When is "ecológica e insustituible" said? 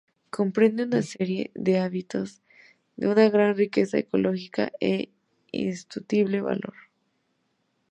3.99-6.41